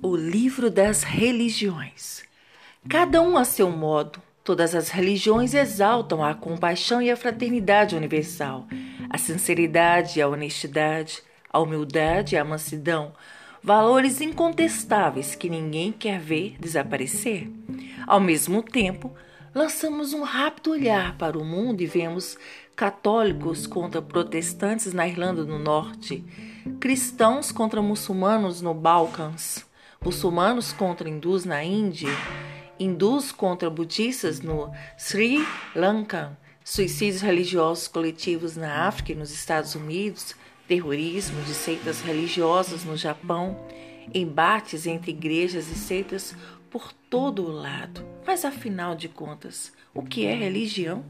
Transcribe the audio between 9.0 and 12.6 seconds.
a sinceridade e a honestidade, a humildade e a